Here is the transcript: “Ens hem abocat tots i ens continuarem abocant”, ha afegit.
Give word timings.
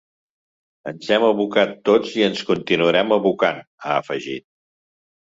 “Ens 0.91 1.09
hem 1.15 1.25
abocat 1.27 1.77
tots 1.91 2.15
i 2.23 2.27
ens 2.31 2.43
continuarem 2.51 3.17
abocant”, 3.21 3.65
ha 3.85 4.03
afegit. 4.03 4.51